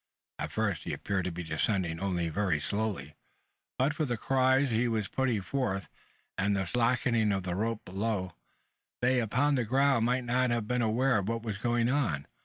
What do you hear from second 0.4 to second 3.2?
first, he appeared to be descending only very slowly; and,